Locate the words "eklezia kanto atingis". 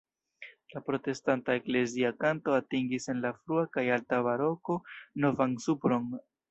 1.59-3.07